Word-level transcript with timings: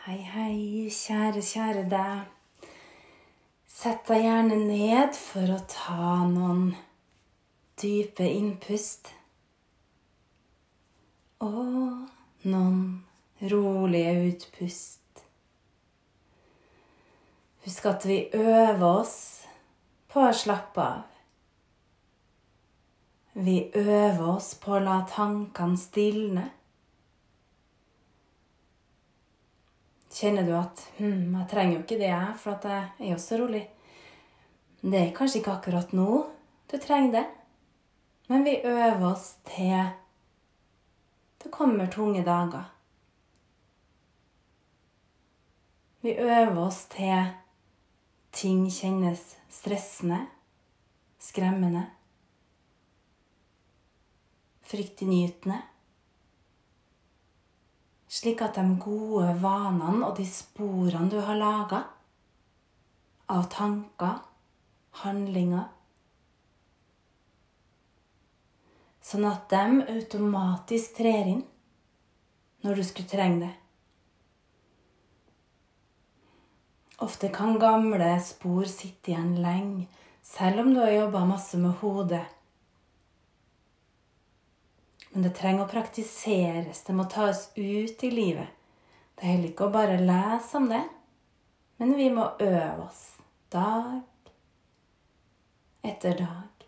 Hei, 0.00 0.22
hei, 0.24 0.88
kjære, 0.88 1.42
kjære 1.44 1.80
deg. 1.92 2.70
Sett 3.68 4.06
deg 4.08 4.22
gjerne 4.24 4.56
ned 4.62 5.12
for 5.12 5.50
å 5.52 5.58
ta 5.68 6.22
noen 6.24 6.70
dype 7.82 8.24
innpust. 8.24 9.10
Og 11.44 12.48
noen 12.48 12.78
rolige 13.52 14.14
utpust. 14.30 15.20
Husk 17.66 17.88
at 17.92 18.06
vi 18.08 18.22
øver 18.40 18.86
oss 18.88 19.18
på 20.08 20.22
å 20.24 20.32
slappe 20.32 20.86
av. 20.86 21.04
Vi 23.36 23.58
øver 23.74 24.24
oss 24.38 24.54
på 24.64 24.78
å 24.78 24.80
la 24.88 25.02
tankene 25.12 25.76
stilne. 25.84 26.46
Kjenner 30.10 30.42
du 30.42 30.54
at 30.58 30.80
hm, 30.98 31.36
'Jeg 31.36 31.48
trenger 31.50 31.74
jo 31.76 31.82
ikke 31.82 31.98
det, 31.98 32.10
jeg, 32.10 32.34
for 32.36 32.58
jeg 32.66 32.88
er 32.98 33.12
jo 33.12 33.18
så 33.18 33.38
rolig'. 33.38 33.68
Det 34.82 35.00
er 35.00 35.14
kanskje 35.14 35.38
ikke 35.38 35.52
akkurat 35.52 35.92
nå 35.92 36.26
du 36.70 36.78
trenger 36.78 37.12
det, 37.12 37.26
men 38.28 38.44
vi 38.44 38.60
øver 38.64 39.02
oss 39.12 39.34
til 39.44 39.90
det 41.42 41.50
kommer 41.50 41.86
tunge 41.86 42.22
dager. 42.24 42.64
Vi 46.00 46.14
øver 46.14 46.58
oss 46.58 46.84
til 46.84 47.32
ting 48.32 48.70
kjennes 48.70 49.36
stressende, 49.48 50.26
skremmende, 51.18 51.86
fryktinngytende 54.62 55.62
slik 58.10 58.42
at 58.42 58.58
de 58.58 58.64
gode 58.82 59.30
vanene 59.42 60.06
og 60.08 60.16
de 60.18 60.26
sporene 60.26 61.10
du 61.12 61.20
har 61.22 61.38
laga 61.38 61.84
av 63.30 63.46
tanker, 63.52 64.18
handlinger 65.04 65.68
Sånn 69.10 69.24
at 69.26 69.48
de 69.50 69.80
automatisk 69.90 70.98
trer 71.00 71.30
inn 71.32 71.40
når 72.62 72.76
du 72.78 72.82
skulle 72.84 73.10
trenge 73.10 73.40
det. 73.46 73.54
Ofte 77.00 77.30
kan 77.32 77.56
gamle 77.58 78.10
spor 78.22 78.68
sitte 78.68 79.14
igjen 79.14 79.38
lenge, 79.40 79.86
selv 80.22 80.62
om 80.62 80.74
du 80.74 80.82
har 80.82 80.92
jobba 80.92 81.24
masse 81.32 81.58
med 81.58 81.80
hodet 81.80 82.26
men 85.10 85.26
det 85.26 85.34
trenger 85.38 85.64
å 85.64 85.70
praktiseres. 85.70 86.84
Det 86.86 86.94
må 86.94 87.06
tas 87.10 87.48
ut 87.56 88.04
i 88.06 88.10
livet. 88.10 88.48
Det 89.14 89.26
er 89.26 89.34
heller 89.34 89.50
ikke 89.50 89.66
å 89.66 89.74
bare 89.74 89.98
lese 90.00 90.56
om 90.60 90.68
det, 90.70 90.84
men 91.80 91.96
vi 91.98 92.08
må 92.14 92.30
øve 92.38 92.86
oss 92.86 93.02
dag 93.52 94.00
etter 95.82 96.16
dag. 96.20 96.66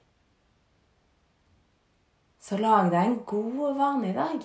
Så 2.43 2.59
lag 2.59 2.91
deg 2.91 3.07
en 3.07 3.21
god 3.29 3.61
og 3.69 3.79
vanlig 3.79 4.17
dag 4.17 4.43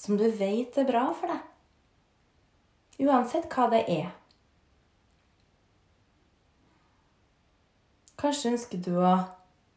som 0.00 0.16
du 0.16 0.24
vet 0.32 0.78
er 0.80 0.88
bra 0.88 1.10
for 1.12 1.28
deg. 1.28 1.42
Uansett 3.04 3.50
hva 3.52 3.66
det 3.72 3.82
er. 3.92 4.08
Kanskje 8.20 8.54
ønsker 8.54 8.80
du 8.84 8.94
å 9.00 9.12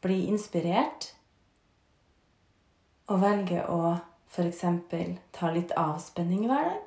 bli 0.04 0.24
inspirert 0.28 1.12
og 3.10 3.20
velge 3.20 3.64
å 3.68 3.96
f.eks. 4.34 4.64
ta 5.32 5.50
litt 5.52 5.74
avspenning 5.78 6.46
hver 6.48 6.70
dag. 6.70 6.82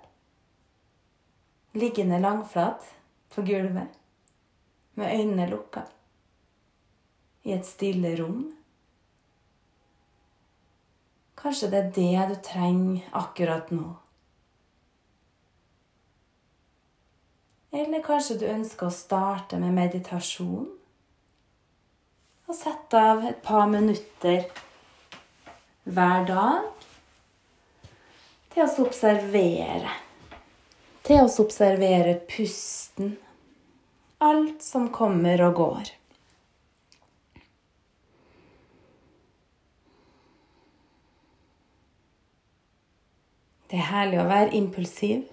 Liggende 1.77 2.19
langflat 2.19 2.87
på 3.33 3.43
gulvet 3.45 3.93
med 4.97 5.13
øynene 5.13 5.45
lukka 5.51 5.85
i 7.45 7.53
et 7.53 7.67
stille 7.67 8.15
rom. 8.17 8.47
Kanskje 11.37 11.69
det 11.71 11.79
er 11.83 11.91
det 11.95 12.27
du 12.31 12.35
trenger 12.43 13.05
akkurat 13.15 13.69
nå. 13.71 13.91
Eller 17.77 18.01
kanskje 18.01 18.39
du 18.41 18.47
ønsker 18.49 18.89
å 18.89 18.95
starte 18.95 19.59
med 19.61 19.75
meditasjon 19.75 20.65
og 22.47 22.55
sette 22.55 22.99
av 23.11 23.25
et 23.27 23.41
par 23.43 23.67
minutter 23.69 24.47
hver 25.87 26.25
dag 26.27 26.65
til 28.51 28.65
å 28.65 28.87
observere. 28.87 29.93
Til 31.07 31.23
å 31.23 31.29
observere 31.43 32.17
pusten. 32.27 33.15
Alt 34.19 34.65
som 34.65 34.89
kommer 34.91 35.43
og 35.45 35.55
går. 35.61 35.93
Det 43.67 43.75
er 43.75 43.89
herlig 43.91 44.19
å 44.23 44.29
være 44.29 44.55
impulsiv, 44.55 45.25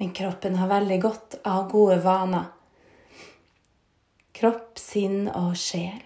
men 0.00 0.12
kroppen 0.16 0.56
har 0.56 0.70
veldig 0.72 0.98
godt 1.04 1.36
av 1.44 1.66
gode 1.70 1.98
vaner. 2.04 2.48
Kropp, 4.32 4.80
sinn 4.80 5.28
og 5.28 5.52
sjel. 5.60 6.00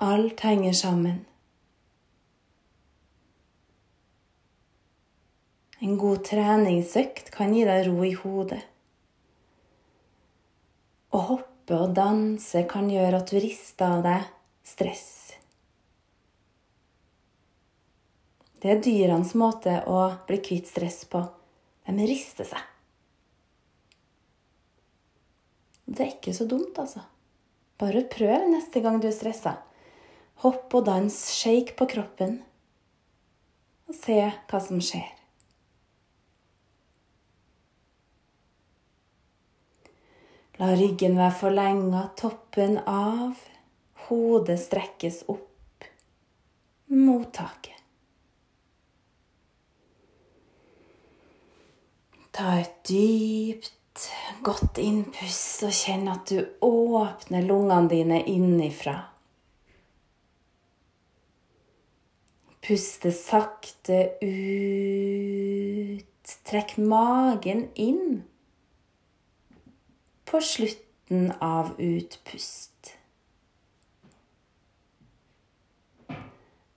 Alt 0.00 0.40
henger 0.40 0.72
sammen. 0.72 1.24
En 5.78 5.98
god 5.98 6.22
treningsøkt 6.26 7.32
kan 7.34 7.50
gi 7.54 7.64
deg 7.66 7.88
ro 7.88 8.04
i 8.06 8.12
hodet. 8.14 8.60
Å 11.10 11.24
hoppe 11.32 11.74
og 11.82 11.96
danse 11.98 12.62
kan 12.70 12.86
gjøre 12.94 13.18
at 13.18 13.34
du 13.34 13.42
rister 13.42 13.98
av 13.98 14.06
deg 14.06 14.30
stress. 14.62 15.10
Det 18.62 18.70
er 18.70 18.82
dyrenes 18.86 19.34
måte 19.34 19.80
å 19.90 20.00
bli 20.30 20.38
kvitt 20.38 20.70
stress 20.70 21.04
på. 21.10 21.26
De 21.90 22.06
rister 22.06 22.46
seg. 22.46 22.62
Det 25.90 26.04
er 26.04 26.14
ikke 26.14 26.34
så 26.36 26.46
dumt, 26.46 26.78
altså. 26.78 27.02
Bare 27.82 28.06
prøv 28.06 28.46
neste 28.52 28.82
gang 28.84 29.02
du 29.02 29.08
er 29.10 29.16
stressa. 29.16 29.58
Hopp 30.44 30.74
og 30.78 30.84
dans, 30.86 31.14
shake 31.34 31.74
på 31.78 31.88
kroppen, 31.90 32.36
og 33.90 33.96
se 33.96 34.20
hva 34.22 34.60
som 34.62 34.78
skjer. 34.78 35.08
La 40.58 40.72
ryggen 40.74 41.18
være 41.18 41.34
forlenga, 41.38 42.04
toppen 42.18 42.80
av, 42.90 43.34
hodet 44.08 44.58
strekkes 44.62 45.24
opp 45.30 45.86
mot 46.94 47.28
taket. 47.34 47.74
Ta 52.34 52.56
et 52.60 52.74
dypt, 52.86 54.06
godt 54.46 54.78
innpust 54.78 55.66
og 55.66 55.74
kjenn 55.74 56.10
at 56.10 56.30
du 56.30 56.42
åpner 56.62 57.46
lungene 57.46 57.90
dine 57.90 58.20
innifra. 58.30 59.00
Puste 62.68 63.08
sakte 63.16 63.98
ut. 64.20 66.04
Trekk 66.44 66.74
magen 66.76 67.62
inn 67.80 68.24
på 70.28 70.40
slutten 70.44 71.30
av 71.40 71.70
utpust. 71.80 72.90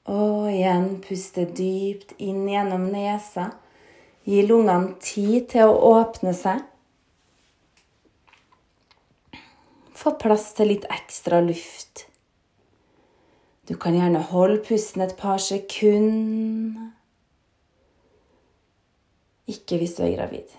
Og 0.07 0.47
igjen 0.53 0.88
puste 1.03 1.44
dypt 1.59 2.16
inn 2.23 2.47
gjennom 2.47 2.88
nesa. 2.94 3.49
Gi 4.23 4.46
lungene 4.47 4.96
tid 5.03 5.49
til 5.52 5.73
å 5.73 5.76
åpne 5.97 6.32
seg. 6.40 6.64
Få 9.91 10.16
plass 10.23 10.53
til 10.55 10.72
litt 10.72 10.87
ekstra 10.87 11.44
luft. 11.44 12.08
Du 13.72 13.78
kan 13.79 13.96
gjerne 13.96 14.20
holde 14.28 14.58
pusten 14.68 15.00
et 15.06 15.14
par 15.16 15.38
sekunder. 15.40 16.90
Ikke 19.47 19.78
hvis 19.79 19.94
du 19.96 20.02
er 20.03 20.18
gravid. 20.18 20.50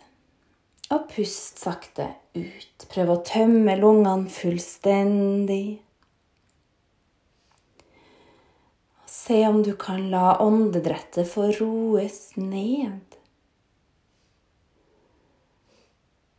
Og 0.97 1.11
pust 1.11 1.61
sakte 1.61 2.07
ut. 2.33 2.87
Prøv 2.89 3.11
å 3.13 3.17
tømme 3.29 3.75
lungene 3.77 4.33
fullstendig. 4.33 5.83
Se 9.13 9.43
om 9.45 9.61
du 9.61 9.75
kan 9.77 10.07
la 10.15 10.39
åndedrettet 10.41 11.29
få 11.29 11.51
roes 11.59 12.31
ned. 12.41 13.19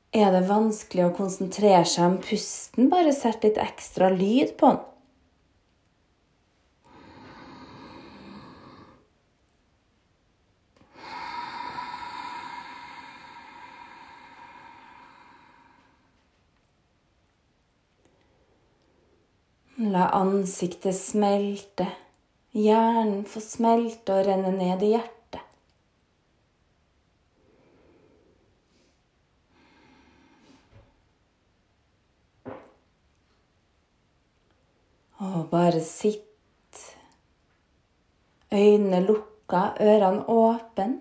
Er 0.10 0.34
det 0.34 0.42
vanskelig 0.50 1.06
å 1.06 1.14
konsentrere 1.22 1.86
seg 1.86 2.08
om 2.08 2.18
pusten, 2.26 2.90
bare 2.90 3.14
sett 3.14 3.46
litt 3.46 3.62
ekstra 3.62 4.10
lyd 4.18 4.58
på 4.58 4.74
den. 4.74 4.82
La 19.84 20.06
ansiktet 20.16 20.96
smelte, 20.96 21.84
hjernen 22.56 23.26
få 23.28 23.42
smelte 23.44 24.14
og 24.16 24.30
renne 24.30 24.54
ned 24.56 24.86
i 24.86 24.94
hjertet. 24.94 25.42
Og 35.20 35.52
bare 35.52 35.84
sitt. 35.84 36.80
Øynene 38.54 39.04
lukka, 39.04 39.68
ørene 39.84 40.24
åpen, 40.32 40.98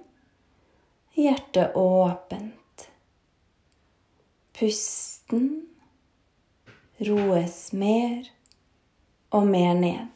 hjertet 1.15 1.79
åpent. 1.79 2.89
Pusten 4.59 5.51
roes 6.99 7.69
mer 7.77 8.33
og 9.33 9.47
mer 9.49 9.75
ned. 9.75 10.09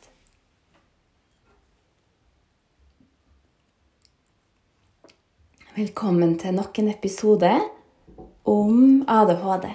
Velkommen 5.77 6.39
til 6.41 6.57
nok 6.57 6.79
en 6.81 6.89
episode 6.93 7.51
om 8.49 9.05
ADHD. 9.09 9.67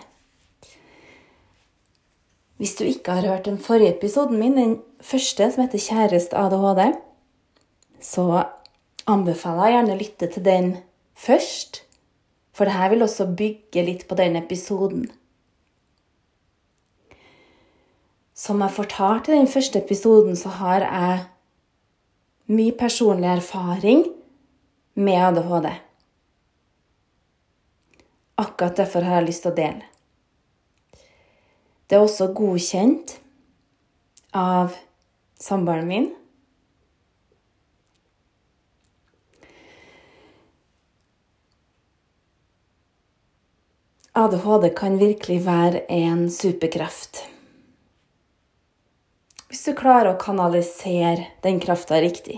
Hvis 2.58 2.76
du 2.78 2.84
ikke 2.86 3.18
har 3.18 3.28
hørt 3.28 3.46
den 3.46 3.58
forrige 3.58 3.96
episoden 3.98 4.40
min, 4.40 4.58
den 4.58 4.76
første 5.02 5.52
som 5.52 5.64
heter 5.64 5.80
'Kjæreste 5.80 6.38
ADHD', 6.38 6.98
så 8.02 8.44
anbefaler 9.08 9.66
jeg 9.66 9.74
gjerne 9.74 9.94
å 9.94 10.02
lytte 10.02 10.28
til 10.28 10.46
den 10.46 10.78
først. 11.16 11.84
For 12.54 12.66
dette 12.66 12.90
vil 12.90 13.02
også 13.02 13.26
bygge 13.38 13.86
litt 13.86 14.08
på 14.08 14.16
den 14.16 14.36
episoden. 14.36 15.12
Som 18.42 18.64
jeg 18.64 18.74
fortalte 18.74 19.36
i 19.36 19.38
den 19.38 19.50
første 19.50 19.78
episoden, 19.84 20.34
så 20.36 20.50
har 20.58 20.82
jeg 20.82 21.18
mye 22.50 22.74
personlig 22.74 23.30
erfaring 23.30 24.08
med 24.98 25.20
ADHD. 25.28 25.68
Akkurat 28.42 28.80
derfor 28.80 29.06
har 29.06 29.20
jeg 29.20 29.28
lyst 29.28 29.46
til 29.46 29.52
å 29.52 29.60
dele. 29.60 29.86
Det 31.86 32.00
er 32.00 32.02
også 32.02 32.32
godkjent 32.34 33.14
av 34.34 34.74
samboeren 35.38 35.92
min. 35.92 36.10
ADHD 44.18 44.72
kan 44.82 44.98
virkelig 45.00 45.44
være 45.46 45.86
en 45.94 46.26
superkraft. 46.34 47.28
Hvis 49.52 49.66
du 49.68 49.74
klarer 49.76 50.14
å 50.14 50.20
kanalisere 50.20 51.26
den 51.44 51.58
krafta 51.60 51.98
riktig. 52.00 52.38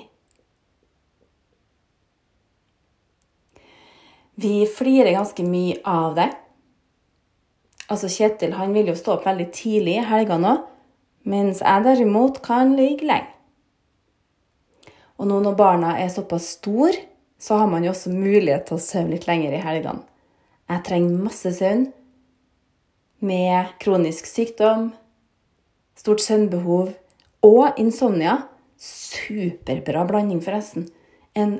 Vi 4.33 4.63
flirer 4.65 5.13
ganske 5.13 5.43
mye 5.45 5.75
av 5.85 6.15
det. 6.17 6.31
Altså 7.93 8.09
Kjetil 8.09 8.55
han 8.57 8.73
vil 8.73 8.89
jo 8.89 8.95
stå 8.97 9.19
opp 9.19 9.27
veldig 9.27 9.45
tidlig 9.53 9.99
i 9.99 10.05
helgene 10.09 10.55
òg, 10.55 10.63
mens 11.29 11.61
jeg 11.61 11.85
derimot 11.85 12.41
kan 12.43 12.73
ligge 12.79 13.05
lenge. 13.05 13.29
Og 15.21 15.29
nå 15.29 15.37
når 15.45 15.59
barna 15.59 15.93
er 16.01 16.09
såpass 16.09 16.49
store, 16.57 16.97
så 17.37 17.61
har 17.61 17.69
man 17.69 17.85
jo 17.85 17.93
også 17.93 18.09
mulighet 18.09 18.65
til 18.71 18.79
å 18.79 18.81
sove 18.81 19.13
litt 19.13 19.29
lenger 19.29 19.53
i 19.53 19.61
helgene. 19.61 20.01
Jeg 20.65 20.85
trenger 20.89 21.23
masse 21.29 21.53
søvn 21.59 21.85
med 23.21 23.77
kronisk 23.85 24.25
sykdom, 24.25 24.89
stort 25.93 26.25
søvnbehov 26.25 26.95
og 27.43 27.79
insomnia. 27.79 28.39
Superbra 28.79 30.03
blanding, 30.07 30.41
forresten. 30.43 30.87
En 31.33 31.59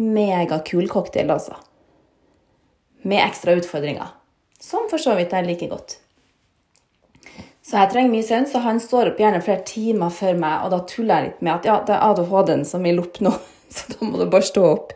megakul 0.00 0.88
cocktail, 0.88 1.30
altså. 1.30 1.56
Med 3.02 3.24
ekstra 3.24 3.56
utfordringer. 3.58 4.14
Som 4.62 4.88
for 4.90 5.02
så 5.02 5.16
vidt 5.18 5.34
jeg 5.34 5.48
liker 5.48 5.72
godt. 5.72 5.98
Så 7.62 7.78
jeg 7.78 7.92
trenger 7.92 8.10
mye 8.10 8.26
søvn, 8.26 8.46
så 8.50 8.62
han 8.64 8.80
står 8.82 9.12
opp 9.12 9.20
gjerne 9.22 9.42
flere 9.44 9.62
timer 9.66 10.10
før 10.12 10.38
meg, 10.38 10.64
og 10.64 10.72
da 10.74 10.80
tuller 10.88 11.14
jeg 11.20 11.28
litt 11.28 11.44
med 11.46 11.52
at 11.54 11.68
ja, 11.68 11.76
det 11.86 11.94
er 11.94 12.06
ADHD-en 12.08 12.64
som 12.66 12.82
vil 12.86 12.98
opp 13.02 13.20
nå, 13.22 13.32
så 13.74 13.94
da 13.94 14.08
må 14.08 14.18
du 14.18 14.26
bare 14.30 14.48
stå 14.48 14.64
opp. 14.66 14.94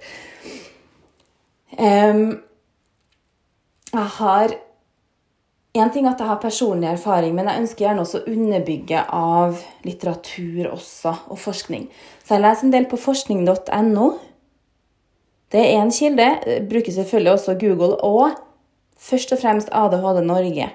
Um, 1.77 2.25
jeg 3.93 4.11
har 4.19 4.57
en 5.81 5.91
ting 5.93 6.07
at 6.09 6.21
jeg 6.21 6.29
har 6.29 6.41
personlig 6.43 6.89
erfaring, 6.91 7.35
men 7.35 7.49
jeg 7.49 7.63
ønsker 7.63 7.85
gjerne 7.87 8.03
også 8.05 8.23
å 8.23 8.33
underbygge 8.33 9.03
av 9.17 9.61
litteratur 9.87 10.71
også, 10.73 11.13
og 11.33 11.41
forskning. 11.43 11.87
Så 12.25 12.37
jeg 12.37 12.45
leser 12.45 12.69
en 12.69 12.75
del 12.75 12.89
på 12.91 12.99
forskning.no. 13.01 14.09
Det 15.55 15.63
er 15.63 15.79
én 15.81 15.93
kilde. 15.95 16.27
Jeg 16.47 16.67
bruker 16.71 16.93
selvfølgelig 16.93 17.33
også 17.33 17.57
Google 17.61 17.95
og 18.05 18.37
først 18.99 19.33
og 19.37 19.43
fremst 19.43 19.71
ADHD 19.73 20.23
Norge. 20.27 20.71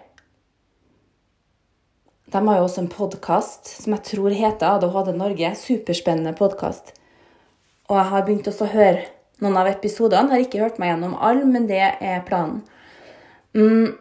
De 2.31 2.43
har 2.47 2.57
jo 2.57 2.63
også 2.63 2.85
en 2.85 2.91
podkast 2.91 3.73
som 3.81 3.97
jeg 3.97 4.05
tror 4.07 4.35
heter 4.35 4.77
ADHD 4.77 5.11
Norge. 5.17 5.55
Superspennende 5.59 6.31
podkast. 6.37 6.93
Og 7.91 7.97
jeg 7.97 8.07
har 8.13 8.23
begynt 8.23 8.47
også 8.47 8.69
å 8.69 8.71
høre 8.71 9.01
noen 9.43 9.57
av 9.59 9.67
episodene. 9.67 10.31
Har 10.31 10.45
ikke 10.45 10.61
hørt 10.63 10.79
meg 10.79 10.93
gjennom 10.93 11.17
alle, 11.19 11.43
men 11.43 11.67
det 11.67 11.81
er 11.83 12.23
planen. 12.27 12.61
Mm. 13.57 13.97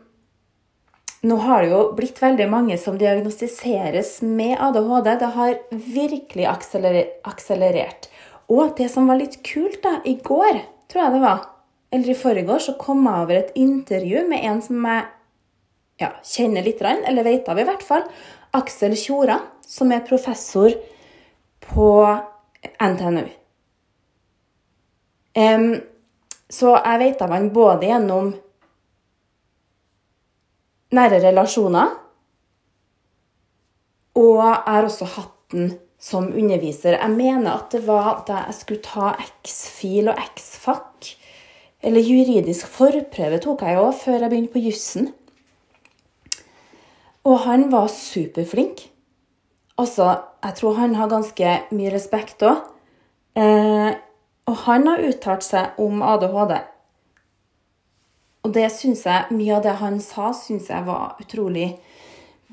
Nå 1.21 1.37
har 1.37 1.63
det 1.63 1.73
jo 1.75 1.81
blitt 1.97 2.17
veldig 2.23 2.47
mange 2.49 2.77
som 2.81 2.97
diagnostiseres 2.97 4.21
med 4.25 4.55
ADHD. 4.57 5.11
Det 5.21 5.31
har 5.35 5.59
virkelig 5.71 6.47
akselerert. 6.49 8.09
Og 8.49 8.73
det 8.79 8.89
som 8.91 9.11
var 9.11 9.21
litt 9.21 9.37
kult 9.45 9.83
da, 9.85 9.99
i 10.09 10.17
går, 10.17 10.63
tror 10.89 11.03
jeg 11.05 11.15
det 11.15 11.23
var, 11.23 11.43
eller 11.93 12.13
i 12.13 12.19
forrige 12.19 12.59
så 12.65 12.75
kom 12.81 13.05
jeg 13.05 13.25
over 13.27 13.37
et 13.37 13.53
intervju 13.59 14.25
med 14.31 14.47
en 14.49 14.63
som 14.65 14.87
jeg 14.89 15.05
ja, 16.01 16.11
kjenner 16.25 16.65
litt, 16.65 16.81
eller 16.81 17.27
vet 17.27 17.49
av 17.53 17.61
i 17.61 17.67
hvert 17.69 17.85
fall. 17.85 18.07
Aksel 18.57 18.97
Tjora, 18.99 19.37
som 19.61 19.93
er 19.93 20.07
professor 20.07 20.73
på 21.69 21.91
NTNU. 22.81 23.27
Um, 25.37 25.75
så 26.51 26.73
jeg 26.75 27.03
vet 27.05 27.21
av 27.23 27.35
han 27.37 27.53
både 27.55 27.87
gjennom 27.93 28.33
nære 30.95 31.21
relasjoner. 31.25 31.95
Og 34.19 34.41
jeg 34.43 34.59
har 34.67 34.89
også 34.89 35.09
hatt 35.17 35.37
den 35.55 35.73
som 36.01 36.31
underviser. 36.33 36.97
Jeg 36.97 37.13
mener 37.13 37.53
at 37.53 37.73
det 37.75 37.85
var 37.87 38.25
da 38.29 38.45
jeg 38.47 38.57
skulle 38.57 38.85
ta 38.85 39.13
X-fil 39.45 40.09
og 40.11 40.21
X-fakk. 40.35 41.13
Eller 41.83 42.05
juridisk 42.05 42.69
forprøve 42.69 43.41
tok 43.41 43.65
jeg 43.65 43.81
òg 43.81 43.93
før 43.97 44.19
jeg 44.25 44.33
begynte 44.33 44.55
på 44.55 44.65
jussen. 44.65 45.11
Og 47.25 47.39
han 47.45 47.69
var 47.73 47.89
superflink. 47.93 48.89
Altså, 49.81 50.19
jeg 50.45 50.57
tror 50.57 50.77
han 50.81 50.95
har 50.97 51.09
ganske 51.09 51.57
mye 51.73 51.93
respekt 51.93 52.45
òg. 52.45 52.65
Eh, 53.37 53.93
og 54.49 54.57
han 54.67 54.89
har 54.89 55.05
uttalt 55.07 55.45
seg 55.47 55.79
om 55.81 56.03
ADHD 56.03 56.57
og 58.45 58.55
det 58.55 58.71
synes 58.73 59.05
jeg, 59.05 59.37
mye 59.37 59.57
av 59.59 59.65
det 59.67 59.77
han 59.83 59.99
sa, 60.01 60.31
syns 60.37 60.71
jeg 60.73 60.87
var 60.87 61.19
utrolig 61.21 61.75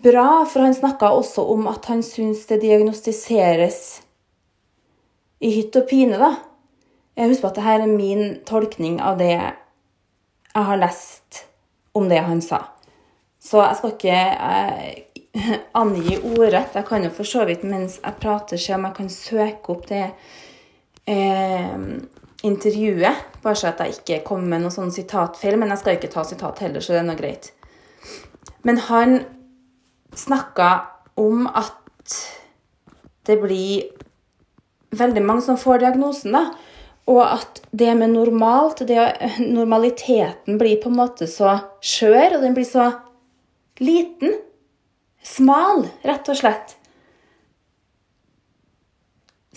bra. 0.03 0.43
For 0.49 0.65
han 0.65 0.75
snakka 0.75 1.13
også 1.15 1.45
om 1.53 1.69
at 1.71 1.87
han 1.87 2.03
syns 2.03 2.43
det 2.49 2.59
diagnostiseres 2.65 3.79
i 5.39 5.53
hytt 5.53 5.77
og 5.79 5.87
pine, 5.89 6.19
da. 6.19 6.33
Jeg 7.17 7.31
husker 7.31 7.49
at 7.49 7.57
dette 7.57 7.75
er 7.77 7.89
min 7.89 8.35
tolkning 8.45 8.99
av 9.01 9.17
det 9.21 9.31
jeg 9.37 10.65
har 10.67 10.81
lest 10.81 11.45
om 11.97 12.09
det 12.09 12.19
han 12.25 12.41
sa. 12.45 12.65
Så 13.41 13.61
jeg 13.63 13.77
skal 13.79 13.93
ikke 13.93 14.17
eh, 14.17 15.55
angi 15.81 16.17
ordrett. 16.17 16.75
Jeg 16.75 16.85
kan 16.89 17.05
jo 17.05 17.13
for 17.13 17.29
så 17.29 17.45
vidt 17.47 17.63
mens 17.65 17.99
jeg 18.03 18.19
prater, 18.21 18.59
se 18.59 18.75
om 18.75 18.85
jeg 18.89 18.97
kan 18.97 19.09
søke 19.13 19.73
opp 19.73 19.87
det 19.89 20.03
eh, 21.07 21.73
intervjuet. 22.45 23.25
Bare 23.43 23.57
så 23.57 23.71
at 23.71 23.81
jeg 23.81 23.97
ikke 23.97 24.23
kommer 24.27 24.53
med 24.53 24.65
noen 24.65 24.75
sånn 24.75 24.93
sitatfeil. 24.93 25.57
Men 25.59 25.73
jeg 25.73 25.81
skal 25.81 25.97
ikke 25.97 26.11
ta 26.13 26.25
sitat 26.27 26.61
heller, 26.65 26.83
så 26.83 26.95
det 26.95 27.01
er 27.01 27.09
noe 27.09 27.19
greit. 27.19 27.51
Men 28.67 28.81
han 28.89 29.19
snakka 30.17 30.71
om 31.17 31.47
at 31.47 32.17
det 33.27 33.37
blir 33.41 33.87
veldig 34.97 35.23
mange 35.25 35.43
som 35.45 35.59
får 35.59 35.83
diagnosen, 35.83 36.35
da. 36.37 36.45
Og 37.07 37.21
at 37.23 37.61
det 37.71 37.93
med 37.95 38.11
normalt, 38.15 38.83
det, 38.87 38.99
normaliteten 39.57 40.59
blir 40.59 40.79
på 40.81 40.91
en 40.91 40.99
måte 40.99 41.27
så 41.31 41.57
skjør, 41.81 42.37
og 42.37 42.43
den 42.43 42.57
blir 42.57 42.67
så 42.67 42.91
liten. 43.83 44.35
Smal, 45.27 45.87
rett 46.07 46.29
og 46.31 46.39
slett. 46.39 46.77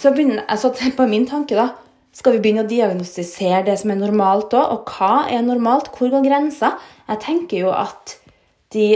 Så 0.00 0.12
begynner 0.14 0.44
jeg 0.46 0.62
så 0.62 0.72
på 0.98 1.08
min 1.10 1.28
tanke, 1.28 1.58
da. 1.58 1.70
Skal 2.16 2.36
vi 2.36 2.42
begynne 2.42 2.64
å 2.64 2.70
diagnostisere 2.70 3.62
det 3.68 3.76
som 3.80 3.92
er 3.92 4.00
normalt 4.00 4.54
òg? 4.56 4.74
Og 4.74 4.90
hva 4.90 5.28
er 5.30 5.44
normalt? 5.46 5.92
Hvor 5.94 6.10
går 6.12 6.26
grensa? 6.26 6.74
Jeg 7.06 7.22
tenker 7.22 7.64
jo 7.64 7.70
at 7.74 8.16
de 8.74 8.88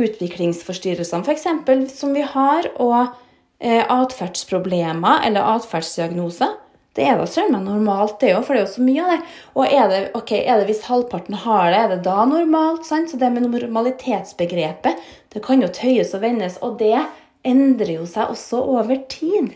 utviklingsforstyrrelsene 0.00 1.26
f.eks. 1.26 1.46
som 1.92 2.14
vi 2.16 2.24
har, 2.24 2.68
og 2.80 3.12
eh, 3.60 3.84
atferdsproblemer 3.84 5.26
eller 5.28 5.54
atferdsdiagnoser, 5.58 6.56
det 6.92 7.06
er 7.08 7.16
da 7.16 7.24
søren 7.28 7.54
meg 7.54 7.64
normalt, 7.64 8.18
det 8.20 8.34
òg, 8.36 8.42
for 8.44 8.52
det 8.52 8.60
er 8.60 8.66
jo 8.66 8.74
så 8.74 8.84
mye 8.84 9.04
av 9.04 9.10
det. 9.14 9.18
Og 9.56 9.62
er 9.64 9.86
det, 9.88 10.00
okay, 10.18 10.42
er 10.44 10.60
det 10.60 10.68
hvis 10.68 10.84
halvparten 10.84 11.38
har 11.40 11.70
det, 11.72 11.78
er 11.78 11.92
det 11.94 12.02
da 12.04 12.26
normalt? 12.28 12.84
Sant? 12.84 13.08
Så 13.08 13.20
det 13.20 13.30
med 13.32 13.46
normalitetsbegrepet 13.46 15.08
det 15.32 15.40
kan 15.44 15.64
jo 15.64 15.70
tøyes 15.72 16.12
og 16.12 16.20
vendes, 16.24 16.58
og 16.60 16.76
det 16.82 16.98
endrer 17.48 17.94
jo 17.96 18.04
seg 18.08 18.34
også 18.34 18.60
over 18.74 19.00
tid. 19.08 19.54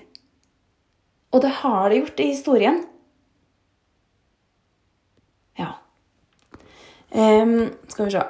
Og 1.37 1.45
det 1.45 1.53
har 1.61 1.91
det 1.91 2.01
gjort 2.01 2.23
i 2.25 2.31
historien. 2.31 2.79
Ja. 5.61 5.75
Um, 7.17 7.71
skal 7.89 8.05
vi 8.05 8.13
se 8.13 8.25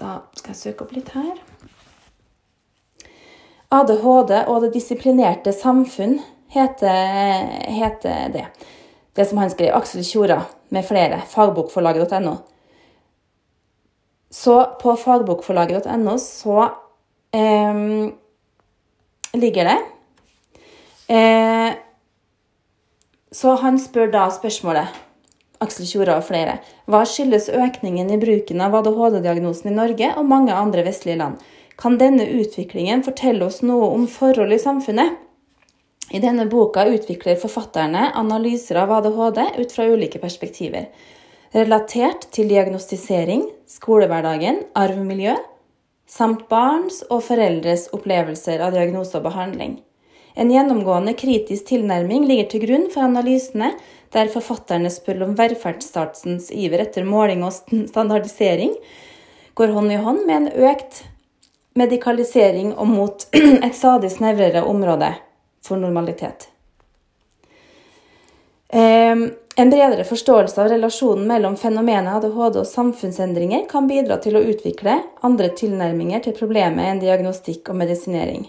Da 0.00 0.12
skal 0.32 0.54
jeg 0.54 0.60
søke 0.62 0.86
opp 0.86 0.92
litt 0.96 1.10
her. 1.12 1.34
ADHD 3.70 4.32
og 4.48 4.62
det 4.64 4.72
disiplinerte 4.74 5.52
samfunn 5.54 6.16
heter, 6.50 7.50
heter 7.70 8.32
det. 8.32 8.46
Det 9.14 9.26
som 9.28 9.38
han 9.38 9.52
skrev. 9.52 9.74
Aksel 9.76 10.04
Tjora 10.06 10.40
med 10.72 10.86
flere. 10.88 11.20
Fagbokforlaget.no. 11.28 12.34
Så 14.30 14.56
på 14.80 14.96
fagbokforlaget.no 14.96 16.16
så 16.18 16.68
um, 17.36 18.12
ligger 19.32 19.64
det 19.64 19.78
eh, 21.14 21.72
Så 23.32 23.54
han 23.54 23.78
spør 23.78 24.10
da 24.10 24.28
spørsmålet, 24.30 24.86
Aksel 25.60 25.84
Tjora 25.84 26.14
og 26.16 26.24
flere, 26.24 26.54
hva 26.88 27.02
skyldes 27.04 27.50
økningen 27.52 28.08
i 28.08 28.18
bruken 28.20 28.62
av 28.64 28.78
ADHD-diagnosen 28.78 29.68
i 29.68 29.74
Norge 29.76 30.06
og 30.16 30.28
mange 30.28 30.54
andre 30.56 30.86
vestlige 30.86 31.18
land? 31.20 31.42
Kan 31.80 31.98
denne 32.00 32.24
utviklingen 32.24 33.04
fortelle 33.04 33.44
oss 33.44 33.60
noe 33.60 33.90
om 33.92 34.06
forhold 34.08 34.56
i 34.56 34.60
samfunnet? 34.62 35.18
I 36.10 36.22
denne 36.24 36.46
boka 36.50 36.86
utvikler 36.88 37.36
forfatterne 37.38 38.08
analyser 38.18 38.80
av 38.80 38.94
ADHD 38.96 39.42
ut 39.60 39.76
fra 39.76 39.86
ulike 39.92 40.18
perspektiver, 40.22 40.88
relatert 41.52 42.24
til 42.34 42.48
diagnostisering, 42.50 43.44
skolehverdagen, 43.68 44.64
arvmiljø, 44.74 45.36
samt 46.10 46.48
barns 46.50 47.04
og 47.10 47.22
foreldres 47.28 47.90
opplevelser 47.94 48.64
av 48.64 48.74
diagnose 48.74 49.20
og 49.20 49.28
behandling. 49.28 49.78
En 50.40 50.50
gjennomgående 50.50 51.14
kritisk 51.18 51.68
tilnærming 51.70 52.24
ligger 52.26 52.48
til 52.50 52.64
grunn 52.64 52.86
for 52.90 53.04
analysene, 53.06 53.72
der 54.14 54.30
forfatterne 54.32 54.90
spør 54.90 55.24
om 55.28 55.36
velferdsstatens 55.38 56.50
iver 56.50 56.84
etter 56.86 57.06
måling 57.06 57.44
og 57.46 57.54
standardisering 57.54 58.74
går 59.58 59.74
hånd 59.76 59.92
i 59.92 60.00
hånd 60.02 60.24
med 60.26 60.36
en 60.36 60.70
økt 60.70 61.02
medikalisering 61.78 62.72
og 62.74 62.88
mot 62.90 63.26
et 63.66 63.76
stadig 63.76 64.10
snevrere 64.12 64.64
område 64.66 65.12
for 65.62 65.78
normalitet. 65.78 66.48
En 69.60 69.70
bredere 69.70 70.04
forståelse 70.06 70.62
av 70.62 70.68
relasjonen 70.70 71.26
mellom 71.28 71.56
fenomenet 71.58 72.20
ADHD 72.20 72.60
og 72.62 72.68
samfunnsendringer 72.70 73.66
kan 73.70 73.88
bidra 73.90 74.20
til 74.22 74.38
å 74.38 74.44
utvikle 74.52 75.00
andre 75.26 75.50
tilnærminger 75.58 76.22
til 76.24 76.36
problemet 76.38 76.86
enn 76.86 77.02
diagnostikk 77.02 77.72
og 77.72 77.80
medisinering. 77.82 78.46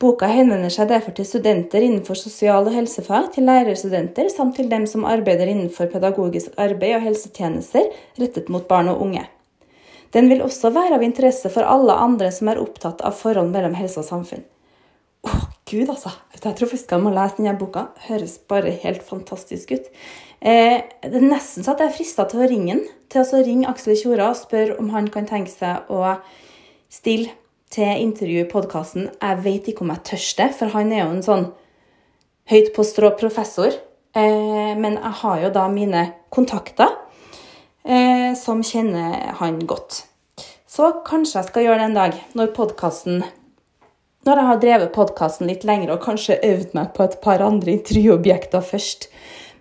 Boka 0.00 0.30
henvender 0.32 0.72
seg 0.72 0.88
derfor 0.88 1.12
til 1.12 1.26
studenter 1.28 1.84
innenfor 1.84 2.16
sosial- 2.16 2.64
og 2.64 2.72
helsefag, 2.72 3.26
til 3.34 3.44
lærerstudenter 3.44 4.30
samt 4.32 4.56
til 4.56 4.70
dem 4.70 4.86
som 4.88 5.04
arbeider 5.04 5.50
innenfor 5.52 5.90
pedagogisk 5.92 6.54
arbeid 6.56 6.96
og 6.96 7.04
helsetjenester 7.04 7.90
rettet 8.16 8.48
mot 8.48 8.64
barn 8.68 8.88
og 8.88 9.02
unge. 9.04 9.26
Den 10.16 10.30
vil 10.32 10.40
også 10.42 10.72
være 10.72 10.96
av 10.96 11.04
interesse 11.04 11.50
for 11.52 11.68
alle 11.68 11.92
andre 11.92 12.30
som 12.32 12.48
er 12.48 12.62
opptatt 12.62 13.04
av 13.04 13.18
forhold 13.18 13.52
mellom 13.52 13.76
helse 13.76 14.00
og 14.00 14.08
samfunn. 14.08 14.46
Å, 15.20 15.34
gud, 15.68 15.92
altså. 15.92 16.14
Jeg 16.32 16.56
tror 16.56 16.72
faktisk 16.72 16.96
jeg 16.96 17.04
må 17.04 17.12
lese 17.12 17.36
denne 17.36 17.52
boka. 17.60 17.90
Høres 18.08 18.38
bare 18.48 18.72
helt 18.82 19.04
fantastisk 19.04 19.76
ut. 19.76 19.92
Eh, 20.40 20.80
det 21.04 21.20
er 21.20 21.28
nesten 21.28 21.66
så 21.66 21.74
at 21.74 21.84
jeg 21.84 21.92
er 21.92 21.98
frista 21.98 22.24
til 22.30 22.40
å 22.40 22.48
ringe 22.48 22.72
han. 22.72 22.82
Til 23.12 23.20
å 23.20 23.44
ringe 23.44 23.68
Aksel 23.68 24.00
Tjora 24.00 24.30
og 24.32 24.40
spørre 24.40 24.80
om 24.80 24.88
han 24.96 25.12
kan 25.12 25.28
tenke 25.28 25.52
seg 25.52 25.92
å 25.92 26.16
stille 26.88 27.36
til 27.70 28.02
intervju 28.02 28.42
i 28.42 28.50
podkasten. 28.50 29.08
Jeg 29.20 29.42
vet 29.44 29.68
ikke 29.70 29.84
om 29.86 29.92
jeg 29.94 30.04
tør 30.08 30.24
det, 30.40 30.48
for 30.58 30.74
han 30.74 30.92
er 30.92 31.04
jo 31.04 31.10
en 31.14 31.26
sånn 31.26 31.46
høyt 32.50 32.72
på 32.74 32.84
strå 32.86 33.12
professor. 33.20 33.74
Eh, 34.18 34.72
men 34.74 34.98
jeg 34.98 35.16
har 35.22 35.42
jo 35.44 35.50
da 35.54 35.66
mine 35.70 36.06
kontakter 36.34 36.90
eh, 37.86 38.32
som 38.38 38.64
kjenner 38.66 39.36
han 39.38 39.60
godt. 39.70 40.04
Så 40.70 40.90
kanskje 41.06 41.38
jeg 41.38 41.50
skal 41.50 41.66
gjøre 41.66 41.82
det 41.82 41.90
en 41.90 42.00
dag, 42.00 42.18
når 42.38 42.56
podkasten 42.56 43.22
når 44.26 44.36
jeg 44.36 44.48
har 44.50 44.58
drevet 44.60 44.92
podkasten 44.92 45.48
litt 45.48 45.62
lenger 45.64 45.94
og 45.94 46.02
kanskje 46.04 46.42
øvd 46.44 46.74
meg 46.76 46.90
på 46.92 47.06
et 47.06 47.14
par 47.24 47.40
andre 47.40 47.72
intervjuobjekter 47.78 48.60
først. 48.60 49.06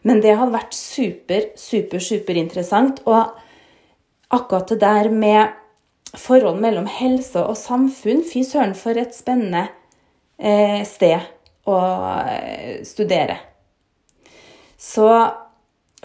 Men 0.03 0.19
det 0.23 0.33
hadde 0.35 0.55
vært 0.55 0.75
super, 0.75 1.45
super, 1.55 2.03
superinteressant. 2.03 2.99
Og 3.07 3.29
akkurat 4.35 4.73
det 4.73 4.81
der 4.83 5.07
med 5.13 5.55
forhold 6.17 6.61
mellom 6.61 6.87
helse 6.89 7.41
og 7.43 7.57
samfunn 7.59 8.23
Fy 8.25 8.43
søren, 8.47 8.75
for 8.77 8.97
et 8.97 9.13
spennende 9.15 9.67
eh, 10.39 10.81
sted 10.87 11.19
å 11.69 11.77
eh, 12.25 12.81
studere. 12.87 13.37
Så 14.79 15.09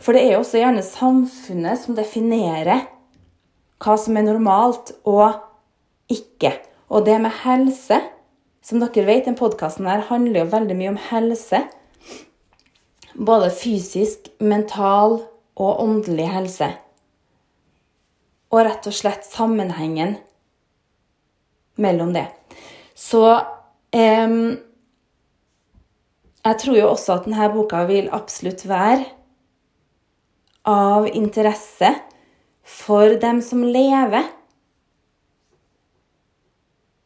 For 0.02 0.10
det 0.10 0.24
er 0.24 0.32
jo 0.34 0.40
også 0.42 0.58
gjerne 0.58 0.82
samfunnet 0.82 1.78
som 1.78 1.94
definerer 1.94 2.88
hva 3.78 3.94
som 3.94 4.16
er 4.18 4.24
normalt 4.26 4.90
og 5.06 5.36
ikke. 6.10 6.50
Og 6.90 7.06
det 7.06 7.20
med 7.22 7.30
helse 7.44 8.00
som 8.64 8.80
dere 8.82 9.04
vet, 9.06 9.28
den 9.28 9.38
podkasten 9.38 9.86
handler 9.86 10.40
jo 10.40 10.50
veldig 10.50 10.76
mye 10.78 10.92
om 10.96 11.00
helse. 11.12 11.60
Både 13.14 13.52
fysisk, 13.54 14.32
mental 14.40 15.20
og 15.54 15.82
åndelig 15.84 16.26
helse. 16.32 16.72
Og 18.54 18.60
rett 18.62 18.86
og 18.86 18.94
slett 18.94 19.26
sammenhengen 19.26 20.14
mellom 21.82 22.12
det. 22.14 22.28
Så 22.94 23.24
eh, 23.90 24.36
Jeg 26.44 26.58
tror 26.62 26.78
jo 26.78 26.88
også 26.92 27.16
at 27.16 27.26
denne 27.26 27.50
boka 27.50 27.82
vil 27.90 28.12
absolutt 28.14 28.62
være 28.70 29.08
av 30.70 31.08
interesse 31.10 31.90
for 32.64 33.18
dem 33.20 33.42
som 33.44 33.64
lever 33.64 34.30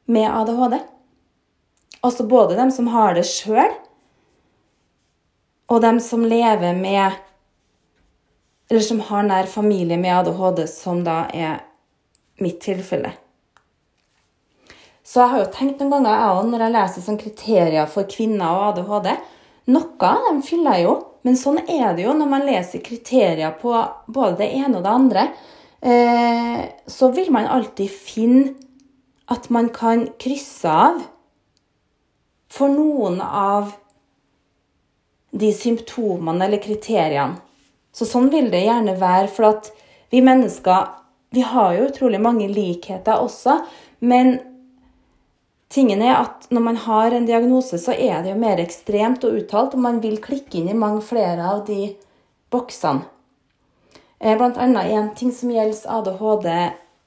med 0.09 0.31
ADHD. 0.31 0.79
Altså 2.01 2.27
både 2.27 2.57
dem 2.57 2.71
som 2.71 2.87
har 2.93 3.17
det 3.17 3.27
sjøl, 3.27 3.73
og 5.69 5.83
dem 5.85 5.99
som 6.01 6.23
lever 6.25 6.77
med 6.79 7.19
Eller 8.69 8.85
som 8.85 9.01
har 9.01 9.25
nær 9.25 9.49
familie 9.49 9.97
med 10.01 10.13
ADHD, 10.13 10.67
som 10.69 11.01
da 11.05 11.23
er 11.33 11.63
mitt 12.43 12.61
tilfelle. 12.61 13.15
Så 15.03 15.23
jeg 15.23 15.33
har 15.33 15.41
jo 15.41 15.51
tenkt 15.55 15.81
noen 15.81 15.95
ganger, 15.95 16.21
jeg 16.21 16.37
òg, 16.37 16.49
når 16.51 16.65
jeg 16.65 16.75
leser 16.75 17.05
sånn 17.07 17.21
kriterier 17.21 17.89
for 17.89 18.09
kvinner 18.11 18.53
og 18.53 18.65
ADHD 18.73 19.13
Noe 19.69 20.09
av 20.09 20.23
dem 20.25 20.39
fyller 20.45 20.79
jeg 20.79 20.85
jo, 20.87 20.93
men 21.29 21.35
sånn 21.37 21.59
er 21.69 21.93
det 21.97 22.07
jo 22.07 22.15
når 22.17 22.29
man 22.31 22.47
leser 22.49 22.81
kriterier 22.81 23.53
på 23.61 23.73
både 24.09 24.39
det 24.39 24.47
ene 24.57 24.79
og 24.79 24.85
det 24.87 24.95
andre. 24.95 25.25
Eh, 25.81 26.63
så 26.89 27.11
vil 27.13 27.29
man 27.35 27.51
alltid 27.53 27.93
finne 27.93 28.55
at 29.29 29.51
man 29.53 29.69
kan 29.75 30.07
krysse 30.17 30.73
av 30.73 31.03
for 32.49 32.73
noen 32.73 33.21
av 33.21 33.75
de 35.37 35.53
symptomene 35.53 36.49
eller 36.49 36.65
kriteriene. 36.65 37.37
Så 37.99 38.07
sånn 38.07 38.31
vil 38.31 38.53
det 38.53 38.63
gjerne 38.63 38.95
være, 39.01 39.27
for 39.33 39.51
at 39.51 39.73
vi 40.13 40.23
mennesker 40.23 40.95
vi 41.35 41.43
har 41.45 41.75
jo 41.75 41.89
utrolig 41.91 42.21
mange 42.25 42.47
likheter 42.49 43.21
også, 43.21 43.59
men 44.01 44.39
tingen 45.69 46.01
er 46.01 46.15
at 46.23 46.47
når 46.55 46.65
man 46.65 46.79
har 46.87 47.13
en 47.13 47.27
diagnose, 47.29 47.77
så 47.83 47.93
er 47.93 48.23
det 48.25 48.33
jo 48.33 48.41
mer 48.41 48.63
ekstremt 48.63 49.27
og 49.29 49.37
uttalt, 49.43 49.77
og 49.77 49.85
man 49.85 50.01
vil 50.05 50.17
klikke 50.25 50.61
inn 50.61 50.71
i 50.73 50.79
mange 50.79 51.03
flere 51.05 51.51
av 51.53 51.67
de 51.69 51.91
boksene. 52.55 53.05
Eh, 54.19 54.35
blant 54.39 54.57
annet 54.59 54.95
en 54.95 55.13
ting 55.15 55.35
som 55.35 55.53
gjelder 55.53 55.99
ADHD 55.99 56.49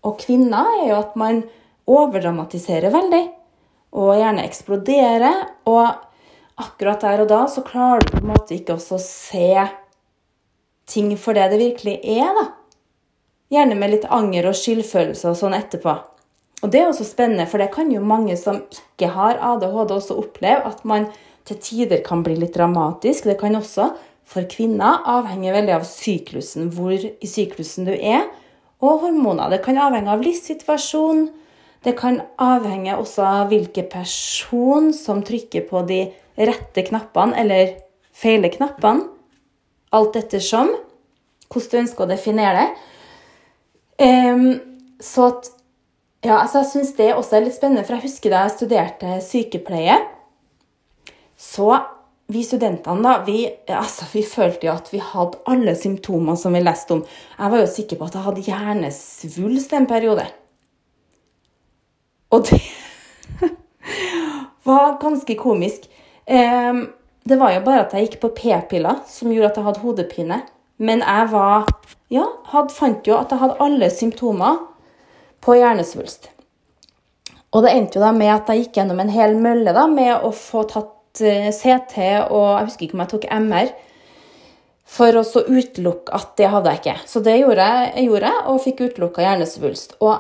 og 0.08 0.20
kvinner, 0.22 0.70
er 0.84 0.92
jo 0.92 1.00
at 1.02 1.18
man 1.20 1.42
overdramatiserer 1.90 2.94
veldig 2.94 3.26
og 3.98 4.14
gjerne 4.16 4.46
eksploderer. 4.48 5.42
Og 5.68 6.62
akkurat 6.62 7.04
der 7.04 7.26
og 7.26 7.32
da 7.32 7.42
så 7.52 7.66
klarer 7.66 8.06
du 8.06 8.14
på 8.14 8.22
en 8.22 8.32
måte 8.32 8.56
ikke 8.56 8.78
også 8.78 8.96
å 8.96 9.04
se 9.04 9.66
ting 10.92 11.14
for 11.18 11.38
det 11.38 11.50
det 11.54 11.62
virkelig 11.62 11.98
er. 12.04 12.32
da. 12.38 12.46
Gjerne 13.52 13.76
med 13.80 13.96
litt 13.96 14.08
anger 14.08 14.48
og 14.52 14.58
skyldfølelse 14.60 15.32
og 15.32 15.40
sånn 15.40 15.58
etterpå. 15.58 15.98
Og 16.62 16.70
det 16.70 16.82
er 16.82 16.92
også 16.92 17.08
spennende, 17.08 17.48
for 17.50 17.62
det 17.62 17.72
kan 17.74 17.90
jo 17.92 18.04
mange 18.06 18.36
som 18.38 18.62
ikke 18.70 19.10
har 19.16 19.40
ADHD, 19.42 19.96
også 19.98 20.20
oppleve. 20.22 20.62
At 20.70 20.86
man 20.86 21.10
til 21.50 21.58
tider 21.58 22.04
kan 22.06 22.22
bli 22.24 22.38
litt 22.38 22.56
dramatisk. 22.56 23.26
Det 23.26 23.40
kan 23.42 23.58
også 23.58 23.90
for 24.32 24.48
kvinner 24.48 25.02
avhenge 25.10 25.52
veldig 25.52 25.74
av 25.80 25.88
syklusen, 25.88 26.70
hvor 26.72 26.94
i 26.94 27.28
syklusen 27.28 27.90
du 27.90 27.96
er, 27.96 28.30
og 28.82 29.04
hormoner. 29.06 29.50
Det 29.52 29.62
kan 29.66 29.80
avhenge 29.82 30.12
av 30.14 30.26
livssituasjon, 30.26 31.30
Det 31.82 31.96
kan 31.98 32.20
avhenge 32.38 32.94
også 32.94 33.24
av 33.26 33.48
hvilken 33.50 33.88
person 33.90 34.92
som 34.94 35.24
trykker 35.26 35.64
på 35.66 35.82
de 35.90 36.04
rette 36.38 36.84
knappene 36.86 37.34
eller 37.42 37.72
feile 38.14 38.52
knappene. 38.54 39.08
Alt 39.92 40.18
ettersom 40.20 40.72
hvordan 41.52 41.72
du 41.72 41.80
ønsker 41.82 42.06
å 42.06 42.12
definere 42.12 42.62
det. 42.62 42.70
Um, 44.02 44.54
så 45.04 45.32
at 45.32 45.52
Ja, 46.22 46.36
altså 46.44 46.60
jeg 46.60 46.70
syns 46.70 46.92
det 47.00 47.08
også 47.16 47.34
er 47.34 47.48
litt 47.48 47.56
spennende, 47.56 47.82
for 47.82 47.98
jeg 47.98 48.06
husker 48.06 48.30
da 48.30 48.44
jeg 48.44 48.54
studerte 48.54 49.16
sykepleie, 49.26 49.96
så 51.34 51.80
vi 52.32 52.44
studentene 52.46 53.02
da, 53.02 53.16
vi, 53.26 53.48
altså, 53.74 54.06
vi, 54.14 54.22
følte 54.22 54.68
jo 54.68 54.76
at 54.76 54.92
vi 54.94 55.02
hadde 55.02 55.42
alle 55.50 55.74
symptomer 55.76 56.38
som 56.40 56.54
vi 56.54 56.62
leste 56.62 56.94
om. 56.94 57.02
Jeg 57.40 57.54
var 57.54 57.64
jo 57.64 57.72
sikker 57.74 58.00
på 58.00 58.06
at 58.08 58.18
jeg 58.20 58.26
hadde 58.28 58.46
hjernesvulst 58.46 59.74
en 59.76 59.90
periode. 59.90 60.28
Og 62.32 62.46
det 62.48 62.62
var 64.70 65.00
ganske 65.02 65.36
komisk. 65.42 65.90
Det 67.24 67.38
var 67.38 67.54
jo 67.54 67.62
bare 67.66 67.86
at 67.86 67.94
jeg 67.94 68.08
gikk 68.08 68.20
på 68.24 68.32
p-piller 68.38 69.04
som 69.10 69.32
gjorde 69.32 69.52
at 69.52 69.60
jeg 69.60 69.68
hadde 69.68 69.84
hodepine. 69.86 70.42
Men 70.82 71.04
jeg 71.06 71.32
var 71.34 71.70
Ja, 72.12 72.26
had, 72.52 72.72
fant 72.76 73.06
jo 73.08 73.16
at 73.16 73.32
jeg 73.32 73.40
hadde 73.40 73.60
alle 73.64 73.88
symptomer 73.94 74.58
på 75.42 75.56
hjernesvulst. 75.56 76.28
Og 77.52 77.64
det 77.64 77.72
endte 77.76 78.00
jo 78.00 78.04
da 78.04 78.10
med 78.16 78.32
at 78.34 78.50
jeg 78.52 78.66
gikk 78.66 78.80
gjennom 78.80 79.00
en 79.04 79.14
hel 79.14 79.38
mølle 79.40 79.72
da, 79.76 79.86
med 79.88 80.12
å 80.24 80.34
få 80.36 80.66
tatt 80.68 81.22
eh, 81.24 81.48
CT 81.56 81.96
og 82.32 82.46
jeg 82.58 82.68
husker 82.68 82.86
ikke 82.88 82.98
om 82.98 83.06
jeg 83.06 83.14
tok 83.14 83.30
MR. 83.46 83.72
For 84.92 85.16
å 85.16 85.24
så 85.24 85.46
utelukke 85.48 86.12
at 86.18 86.36
det 86.40 86.52
hadde 86.52 86.74
jeg 86.74 86.82
ikke. 86.82 86.98
Så 87.08 87.24
det 87.24 87.38
gjorde 87.40 87.64
jeg, 87.64 88.10
jeg 88.12 88.36
og 88.52 88.62
fikk 88.66 88.86
utelukka 88.90 89.24
hjernesvulst. 89.24 89.96
Og 90.04 90.18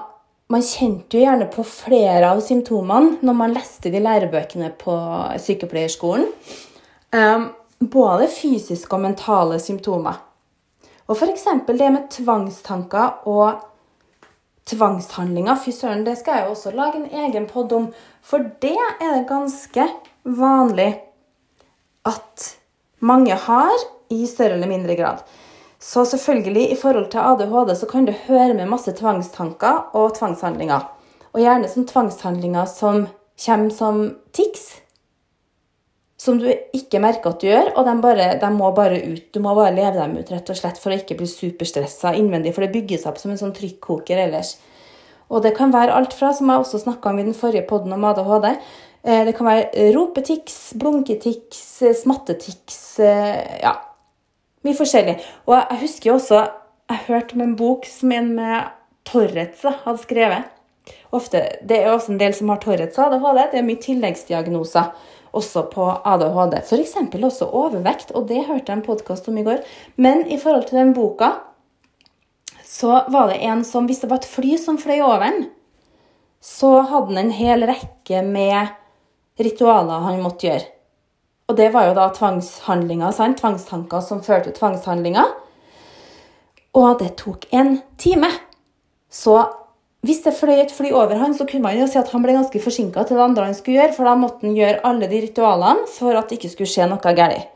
man 0.51 0.63
kjente 0.63 1.17
jo 1.17 1.25
gjerne 1.25 1.47
på 1.51 1.63
flere 1.67 2.31
av 2.31 2.39
symptomene 2.43 3.17
når 3.23 3.35
man 3.35 3.55
leste 3.55 3.91
de 3.91 3.99
lærebøkene 4.03 4.71
på 4.79 4.95
sykepleierskolen. 5.43 6.27
Um, 7.11 7.49
både 7.79 8.27
fysiske 8.31 8.95
og 8.95 9.03
mentale 9.03 9.59
symptomer. 9.59 10.19
Og 11.09 11.17
f.eks. 11.17 11.47
det 11.67 11.89
med 11.91 12.07
tvangstanker 12.13 13.27
og 13.27 13.65
tvangshandlinger. 14.69 15.57
Fy 15.59 15.73
søren, 15.75 16.05
det 16.05 16.17
skal 16.19 16.39
jeg 16.39 16.45
jo 16.45 16.55
også 16.55 16.71
lage 16.75 17.01
en 17.01 17.09
egen 17.25 17.47
pod 17.49 17.73
om. 17.75 17.89
For 18.23 18.45
det 18.63 18.77
er 18.77 19.15
det 19.17 19.27
ganske 19.29 19.87
vanlig 20.23 20.91
at 22.07 22.47
mange 22.99 23.35
har 23.35 23.85
i 24.13 24.25
større 24.27 24.55
eller 24.55 24.69
mindre 24.69 24.95
grad. 24.95 25.23
Så 25.81 26.05
selvfølgelig, 26.05 26.71
i 26.71 26.75
forhold 26.75 27.09
til 27.09 27.19
ADHD 27.19 27.75
så 27.75 27.87
kan 27.89 28.05
du 28.05 28.13
høre 28.27 28.53
med 28.53 28.69
masse 28.69 28.93
tvangstanker 28.93 29.95
og 29.97 30.13
tvangshandlinger. 30.15 30.85
Og 31.33 31.41
gjerne 31.41 31.69
som 31.69 31.87
tvangshandlinger 31.87 32.65
som 32.69 33.07
kommer 33.45 33.69
som 33.73 34.03
tics. 34.33 34.80
Som 36.21 36.37
du 36.37 36.45
ikke 36.75 36.99
merker 37.01 37.31
at 37.31 37.41
du 37.41 37.47
gjør, 37.47 37.71
og 37.79 37.87
de, 37.87 37.93
bare, 38.03 38.25
de, 38.37 38.49
må 38.53 38.67
bare 38.77 38.99
ut. 39.01 39.23
Du 39.33 39.39
må 39.41 39.55
bare 39.57 39.73
leve 39.73 39.95
dem 39.95 40.19
ut 40.19 40.29
rett 40.29 40.51
og 40.53 40.57
slett 40.59 40.77
for 40.77 40.93
å 40.93 40.97
ikke 40.99 41.17
bli 41.17 41.25
superstressa 41.29 42.11
innvendig, 42.13 42.51
for 42.53 42.65
det 42.65 42.75
bygges 42.75 43.07
opp 43.09 43.17
som 43.17 43.31
en 43.33 43.39
sånn 43.39 43.55
trykkoker 43.57 44.21
ellers. 44.27 44.51
Og 45.31 45.41
det 45.41 45.55
kan 45.57 45.71
være 45.73 45.95
alt 45.95 46.13
fra, 46.13 46.29
som 46.35 46.51
jeg 46.51 46.61
også 46.61 46.83
snakka 46.83 47.09
om 47.09 47.21
i 47.21 47.25
den 47.25 47.37
forrige 47.37 47.65
poden 47.65 47.95
om 47.95 48.05
ADHD, 48.05 48.51
eh, 48.51 49.23
det 49.25 49.33
kan 49.37 49.47
være 49.47 49.87
ropetics, 49.95 50.59
blunketics, 50.77 51.63
smattetics 52.03 52.81
Ja, 52.99 53.73
mye 54.67 54.77
forskjellig. 54.77 55.15
Og 55.47 55.55
jeg 55.57 55.79
husker 55.85 56.11
jo 56.11 56.17
også 56.19 56.41
Jeg 56.91 57.05
hørte 57.07 57.37
om 57.37 57.41
en 57.41 57.55
bok 57.55 57.85
som 57.87 58.11
en 58.11 58.33
med 58.35 58.67
Torrets 59.07 59.63
hadde 59.63 60.01
skrevet. 60.03 60.49
Ofte, 61.15 61.39
Det 61.63 61.77
er 61.79 61.89
også 61.89 62.11
en 62.11 62.19
del 62.19 62.33
som 62.33 62.49
har 62.49 62.59
Torrets 62.59 62.99
ADHD. 62.99 63.39
Det 63.51 63.59
er 63.59 63.65
mye 63.65 63.81
tilleggsdiagnoser 63.81 64.91
også 65.37 65.63
på 65.71 65.87
ADHD. 66.05 66.57
F.eks. 66.61 66.95
også 67.23 67.47
overvekt, 67.47 68.11
og 68.11 68.27
det 68.27 68.45
hørte 68.47 68.71
jeg 68.71 68.79
en 68.79 68.85
podkast 68.85 69.29
om 69.31 69.37
i 69.37 69.45
går. 69.45 69.63
Men 69.95 70.25
i 70.27 70.37
forhold 70.41 70.67
til 70.69 70.81
den 70.81 70.93
boka 70.97 71.33
så 72.65 73.03
var 73.11 73.27
det 73.27 73.41
en 73.43 73.65
som 73.67 73.85
Hvis 73.85 73.99
det 73.99 74.09
var 74.09 74.21
et 74.21 74.29
fly 74.31 74.57
som 74.57 74.77
fløy 74.79 75.01
over 75.01 75.19
den, 75.25 75.49
så 76.41 76.81
hadde 76.81 77.11
han 77.11 77.25
en 77.25 77.33
hel 77.35 77.65
rekke 77.67 78.21
med 78.25 78.71
ritualer 79.41 80.05
han 80.07 80.21
måtte 80.23 80.47
gjøre. 80.47 80.67
Og 81.51 81.57
det 81.57 81.67
var 81.73 81.89
jo 81.89 81.95
da 81.97 82.07
tvangshandlinger, 82.15 83.11
sant? 83.11 83.41
tvangstanker 83.41 84.03
som 84.05 84.21
førte 84.23 84.53
tvangshandlinger. 84.55 85.33
Og 86.79 86.99
det 87.01 87.17
tok 87.19 87.45
en 87.51 87.81
time. 87.99 88.29
Så 89.11 89.35
hvis 90.01 90.23
det 90.25 90.33
fløy 90.33 90.57
et 90.63 90.73
fly 90.73 90.89
over 90.97 91.19
han, 91.21 91.33
så 91.37 91.45
kunne 91.45 91.67
man 91.67 91.77
jo 91.77 91.85
si 91.89 91.99
at 92.01 92.09
han 92.09 92.23
ble 92.23 92.33
ganske 92.33 92.61
forsinka 92.63 93.03
til 93.05 93.19
det 93.19 93.25
andre 93.25 93.49
han 93.51 93.57
skulle 93.57 93.77
gjøre, 93.77 93.93
for 93.93 94.09
da 94.09 94.15
måtte 94.17 94.47
han 94.47 94.55
gjøre 94.57 94.81
alle 94.89 95.09
de 95.11 95.19
ritualene 95.27 95.89
for 95.93 96.17
at 96.17 96.29
det 96.29 96.39
ikke 96.39 96.53
skulle 96.55 96.71
skje 96.71 96.87
noe 96.89 97.13
galt. 97.17 97.49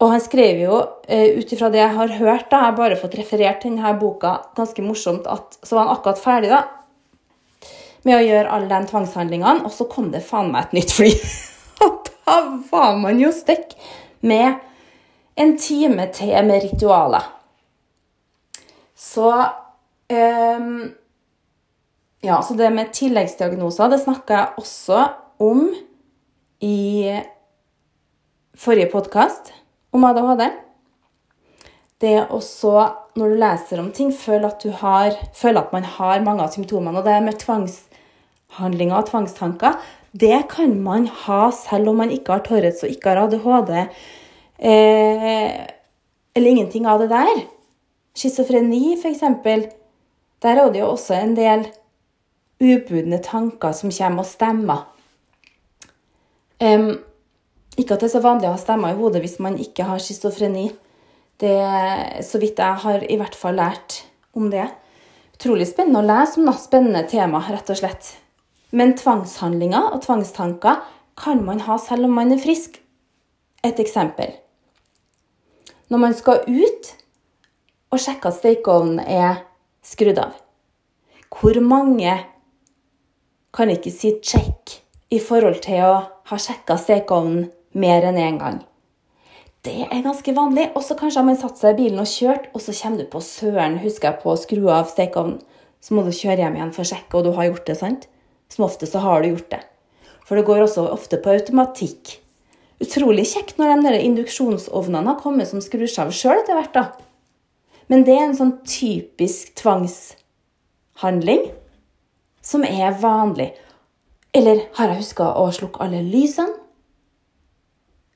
Og 0.00 0.14
han 0.14 0.22
skrev 0.22 0.62
jo, 0.62 0.76
eh, 1.08 1.36
ut 1.36 1.50
ifra 1.52 1.68
det 1.68 1.82
jeg 1.82 1.94
har 1.96 2.12
hørt, 2.20 2.46
da, 2.48 2.60
jeg 2.60 2.70
har 2.70 2.76
bare 2.78 2.96
fått 2.96 3.18
referert 3.18 3.66
denne 3.66 3.92
boka, 4.00 4.36
ganske 4.56 4.84
morsomt, 4.86 5.26
at 5.26 5.58
så 5.60 5.76
var 5.76 5.88
han 5.88 5.96
akkurat 5.96 6.22
ferdig 6.22 6.52
da, 6.54 6.62
med 8.06 8.16
å 8.16 8.24
gjøre 8.24 8.54
alle 8.54 8.70
de 8.70 8.88
tvangshandlingene, 8.88 9.66
og 9.66 9.74
så 9.74 9.84
kom 9.90 10.08
det 10.14 10.22
faen 10.24 10.52
meg 10.54 10.70
et 10.70 10.78
nytt 10.78 10.94
fly. 10.96 11.10
Og 11.84 12.06
Da 12.30 12.36
var 12.70 12.94
man 12.96 13.18
jo 13.18 13.32
støkk 13.34 13.74
med 14.22 14.60
en 15.40 15.56
time 15.58 16.06
til 16.14 16.36
med 16.46 16.62
ritualer. 16.62 17.26
Så 18.94 19.32
um, 20.10 20.90
Ja, 22.20 22.42
så 22.44 22.52
det 22.52 22.68
med 22.74 22.90
tilleggsdiagnoser, 22.92 23.88
det 23.88 24.02
snakka 24.02 24.34
jeg 24.36 24.60
også 24.60 25.04
om 25.40 25.70
i 26.60 27.08
forrige 28.60 28.90
podkast 28.92 29.54
om 29.96 30.04
ADHD. 30.04 30.42
Det 32.00 32.12
er 32.18 32.28
også, 32.28 32.74
når 33.16 33.32
du 33.32 33.40
leser 33.40 33.80
om 33.80 33.88
ting, 33.96 34.12
føler 34.12 34.50
at, 34.50 34.68
har, 34.82 35.16
føler 35.32 35.62
at 35.62 35.72
man 35.72 35.88
har 35.96 36.20
mange 36.26 36.44
av 36.44 36.52
symptomene. 36.52 37.00
Og 37.00 37.08
det 37.08 37.16
med 37.24 37.40
tvangshandlinger 37.40 39.00
og 39.00 39.08
tvangstanker, 39.08 39.80
det 40.12 40.44
kan 40.52 40.76
man 40.84 41.08
ha 41.24 41.46
selv 41.56 41.88
om 41.88 42.02
man 42.04 42.12
ikke 42.12 42.36
har 42.36 42.44
Tourettes 42.44 42.84
og 42.84 42.92
ikke 42.92 43.14
har 43.14 43.24
ADHD. 43.24 43.74
Eh, 44.60 45.50
eller 46.36 46.52
ingenting 46.52 46.84
av 46.84 47.00
det 47.00 47.08
der. 47.16 47.46
Schizofreni, 48.12 48.98
f.eks. 49.00 49.24
Der 50.40 50.56
er 50.56 50.72
det 50.72 50.80
jo 50.80 50.90
også 50.94 51.18
en 51.18 51.36
del 51.36 51.66
ubudne 52.60 53.20
tanker 53.24 53.72
som 53.76 53.92
kommer 53.92 54.24
og 54.24 54.28
stemmer. 54.28 54.84
Um, 56.60 57.00
ikke 57.76 57.96
at 57.96 58.02
det 58.02 58.10
er 58.10 58.14
så 58.18 58.24
vanlig 58.24 58.48
å 58.48 58.54
ha 58.54 58.60
stemmer 58.60 58.92
i 58.92 58.98
hodet 58.98 59.22
hvis 59.24 59.38
man 59.40 59.56
ikke 59.60 59.86
har 59.88 60.00
schizofreni. 60.02 60.68
Det 61.40 61.56
så 62.26 62.40
vidt 62.40 62.60
jeg 62.60 62.84
har 62.84 63.04
i 63.08 63.16
hvert 63.16 63.36
fall 63.36 63.56
lært 63.56 64.02
om 64.36 64.50
det. 64.52 64.66
Utrolig 65.38 65.70
spennende 65.70 66.02
å 66.02 66.08
lese 66.08 66.36
om 66.36 66.48
noe 66.48 66.60
spennende 66.60 67.06
tema, 67.08 67.40
rett 67.48 67.72
og 67.72 67.80
slett. 67.80 68.10
Men 68.76 68.92
tvangshandlinger 68.98 69.94
og 69.94 70.02
tvangstanker 70.04 70.82
kan 71.20 71.40
man 71.44 71.62
ha 71.64 71.78
selv 71.80 72.08
om 72.08 72.16
man 72.18 72.32
er 72.34 72.42
frisk. 72.42 72.76
Et 73.64 73.80
eksempel. 73.80 74.34
Når 75.88 76.00
man 76.00 76.14
skal 76.16 76.44
ut 76.46 76.92
og 77.90 78.00
sjekke 78.00 78.30
at 78.30 78.38
stekeovnen 78.38 79.00
er 79.00 79.40
skrudd 79.82 80.18
av. 80.20 80.34
Hvor 81.30 81.60
mange 81.62 82.16
kan 83.54 83.70
ikke 83.70 83.90
si 83.90 84.12
'check' 84.12 84.80
i 85.10 85.18
forhold 85.18 85.62
til 85.62 85.82
å 85.82 85.94
ha 86.24 86.36
sjekka 86.36 86.76
stekeovnen 86.78 87.50
mer 87.74 88.02
enn 88.02 88.18
én 88.18 88.38
gang? 88.38 88.64
Det 89.62 89.86
er 89.92 90.02
ganske 90.02 90.32
vanlig. 90.32 90.70
Og 90.74 90.82
så 90.82 90.96
kanskje 90.96 91.20
har 91.20 91.26
man 91.28 91.36
satt 91.36 91.58
seg 91.58 91.74
i 91.74 91.82
bilen 91.82 92.00
og 92.00 92.08
kjørt, 92.08 92.48
og 92.54 92.60
så 92.60 92.72
kommer 92.72 92.98
du 92.98 93.04
på 93.04 93.20
søren, 93.20 93.78
husker 93.82 94.08
jeg 94.10 94.22
på 94.22 94.32
å 94.32 94.40
skru 94.40 94.70
av 94.72 94.88
stekeovnen. 94.88 95.40
Så 95.80 95.94
må 95.94 96.04
du 96.04 96.12
kjøre 96.12 96.44
hjem 96.44 96.56
igjen 96.56 96.72
for 96.72 96.84
å 96.84 96.90
sjekke, 96.90 97.16
og 97.16 97.24
du 97.24 97.32
har 97.36 97.48
gjort 97.48 97.66
det, 97.66 97.76
sant? 97.76 98.08
Som 98.48 98.64
ofte 98.64 98.86
så 98.86 99.00
har 99.00 99.22
du 99.22 99.30
gjort 99.30 99.50
det. 99.50 99.60
For 100.24 100.36
det 100.36 100.46
går 100.46 100.64
også 100.64 100.88
ofte 100.92 101.20
på 101.20 101.32
automatikk. 101.32 102.18
Utrolig 102.80 103.26
kjekt 103.28 103.58
når 103.60 103.82
de 103.84 104.00
induksjonsovnene 104.08 105.12
har 105.12 105.20
kommet 105.20 105.48
som 105.48 105.60
skrur 105.60 105.88
av 106.00 106.12
sjøl 106.12 106.38
etter 106.38 106.56
hvert. 106.56 106.72
da. 106.72 107.09
Men 107.90 108.04
det 108.06 108.14
er 108.14 108.28
en 108.28 108.36
sånn 108.38 108.54
typisk 108.62 109.54
tvangshandling 109.58 111.48
som 112.46 112.64
er 112.64 112.94
vanlig. 113.02 113.50
Eller 114.30 114.62
har 114.78 114.92
jeg 114.92 115.02
huska 115.02 115.32
å 115.40 115.48
slukke 115.54 115.82
alle 115.82 116.04
lysene? 116.06 116.54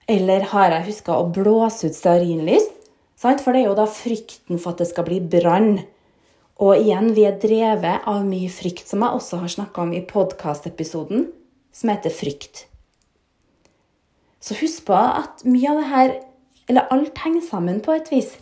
Eller 0.06 0.44
har 0.52 0.70
jeg 0.70 0.90
huska 0.92 1.16
å 1.16 1.26
blåse 1.32 1.88
ut 1.88 1.96
stearinlys? 1.96 2.68
For 3.18 3.50
det 3.50 3.62
er 3.62 3.70
jo 3.70 3.76
da 3.78 3.86
frykten 3.88 4.60
for 4.60 4.74
at 4.74 4.82
det 4.82 4.90
skal 4.90 5.06
bli 5.08 5.18
brann 5.18 5.78
og 6.62 6.76
igjen, 6.78 7.10
vi 7.16 7.24
er 7.26 7.38
drevet 7.42 8.04
av 8.06 8.22
mye 8.26 8.50
frykt, 8.52 8.86
som 8.86 9.02
jeg 9.02 9.18
også 9.18 9.40
har 9.42 9.50
snakka 9.50 9.82
om 9.82 9.94
i 9.96 10.04
podkastepisoden, 10.06 11.26
som 11.74 11.90
heter 11.90 12.14
Frykt. 12.14 12.66
Så 14.38 14.54
husk 14.60 14.84
på 14.86 14.94
at 14.94 15.42
mye 15.48 15.72
av 15.72 15.80
det 15.80 15.88
her, 15.90 16.12
eller 16.70 16.92
alt 16.94 17.18
henger 17.24 17.42
sammen 17.42 17.80
på 17.82 17.96
et 17.96 18.10
vis. 18.12 18.36